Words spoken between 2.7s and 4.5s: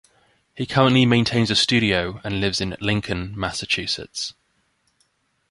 Lincoln, Massachusetts.